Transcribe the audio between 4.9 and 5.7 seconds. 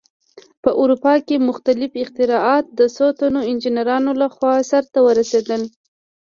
ورسېدل.